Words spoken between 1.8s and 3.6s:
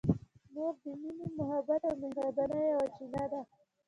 او مهربانۍ یوه چینه ده.